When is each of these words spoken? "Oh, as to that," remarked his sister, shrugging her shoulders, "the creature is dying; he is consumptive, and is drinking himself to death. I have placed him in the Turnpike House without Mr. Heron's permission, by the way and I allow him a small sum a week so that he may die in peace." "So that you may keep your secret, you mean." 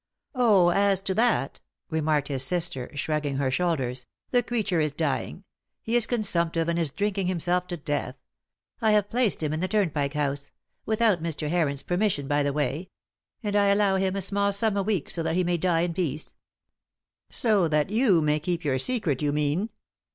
"Oh, 0.33 0.69
as 0.69 0.99
to 1.01 1.13
that," 1.13 1.61
remarked 1.91 2.27
his 2.27 2.43
sister, 2.43 2.89
shrugging 2.95 3.35
her 3.35 3.51
shoulders, 3.51 4.07
"the 4.31 4.41
creature 4.41 4.81
is 4.81 4.91
dying; 4.91 5.43
he 5.79 5.95
is 5.95 6.07
consumptive, 6.07 6.67
and 6.67 6.79
is 6.79 6.89
drinking 6.89 7.27
himself 7.27 7.67
to 7.67 7.77
death. 7.77 8.15
I 8.81 8.93
have 8.93 9.11
placed 9.11 9.43
him 9.43 9.53
in 9.53 9.59
the 9.59 9.67
Turnpike 9.67 10.15
House 10.15 10.49
without 10.87 11.21
Mr. 11.21 11.49
Heron's 11.49 11.83
permission, 11.83 12.27
by 12.27 12.41
the 12.41 12.51
way 12.51 12.89
and 13.43 13.55
I 13.55 13.67
allow 13.67 13.97
him 13.97 14.15
a 14.15 14.23
small 14.23 14.51
sum 14.51 14.75
a 14.75 14.81
week 14.81 15.07
so 15.11 15.21
that 15.21 15.35
he 15.35 15.43
may 15.43 15.57
die 15.57 15.81
in 15.81 15.93
peace." 15.93 16.35
"So 17.29 17.67
that 17.67 17.91
you 17.91 18.23
may 18.23 18.39
keep 18.39 18.65
your 18.65 18.79
secret, 18.79 19.21
you 19.21 19.31
mean." 19.31 19.69